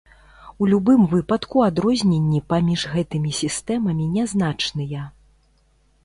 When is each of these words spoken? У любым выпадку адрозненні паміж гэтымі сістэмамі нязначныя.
У 0.63 0.67
любым 0.69 1.01
выпадку 1.09 1.57
адрозненні 1.65 2.39
паміж 2.53 2.85
гэтымі 2.93 3.31
сістэмамі 3.41 4.07
нязначныя. 4.15 5.03